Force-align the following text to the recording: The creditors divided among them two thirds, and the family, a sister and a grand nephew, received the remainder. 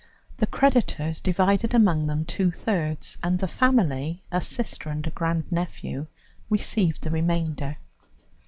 The 0.37 0.47
creditors 0.47 1.21
divided 1.21 1.75
among 1.75 2.07
them 2.07 2.25
two 2.25 2.49
thirds, 2.49 3.19
and 3.21 3.37
the 3.37 3.47
family, 3.47 4.23
a 4.31 4.41
sister 4.41 4.89
and 4.89 5.05
a 5.05 5.11
grand 5.11 5.51
nephew, 5.51 6.07
received 6.49 7.03
the 7.03 7.11
remainder. 7.11 7.77